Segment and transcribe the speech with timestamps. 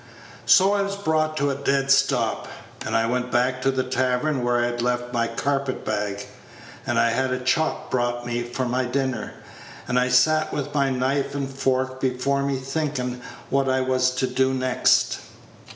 [0.47, 2.47] So I was brought to a dead stop;
[2.83, 6.25] and I went back to the tavern where I'd left my carpet bag,
[6.87, 9.33] and I had a chop brought me for my dinner,
[9.87, 14.25] and I sat with my knife and fork before me thinkin' what I was to
[14.25, 15.19] do next.